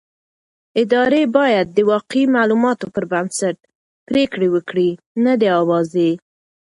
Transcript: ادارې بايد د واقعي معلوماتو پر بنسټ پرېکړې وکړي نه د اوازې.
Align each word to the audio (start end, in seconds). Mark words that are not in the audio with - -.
ادارې 0.81 1.21
بايد 1.37 1.67
د 1.73 1.79
واقعي 1.91 2.25
معلوماتو 2.35 2.85
پر 2.93 3.03
بنسټ 3.11 3.57
پرېکړې 4.07 4.47
وکړي 4.55 4.89
نه 5.23 5.33
د 5.41 5.43
اوازې. 5.59 6.11